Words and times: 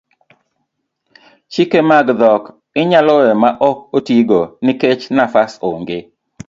chike 1.51 1.79
mag 1.89 2.07
dhok 2.19 2.43
inyalo 2.81 3.13
we 3.21 3.29
ma 3.41 3.49
ok 3.69 3.77
otigo 3.97 4.41
nikech 4.65 5.03
nafas 5.17 5.51
ong'e 5.69 5.99